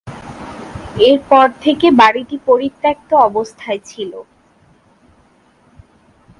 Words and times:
এরপর 1.01 1.45
থেকে 1.61 1.87
বাড়িটি 1.91 2.35
পরিত্যক্ত 2.47 3.09
অবস্থায় 3.27 3.81
ছিল। 3.85 4.11